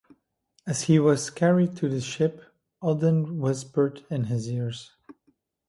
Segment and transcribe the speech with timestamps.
[0.65, 2.41] As he was carried to the ship,
[2.81, 4.71] Odin whispered in his ear.